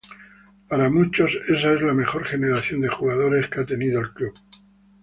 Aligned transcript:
Para 0.67 0.89
muchos 0.89 1.31
esa 1.47 1.73
es 1.73 1.81
la 1.83 1.93
mejor 1.93 2.25
generación 2.25 2.81
de 2.81 2.87
jugadores 2.87 3.47
que 3.49 3.59
ha 3.59 3.65
tenido 3.67 3.99
el 4.01 4.11
club. 4.15 4.33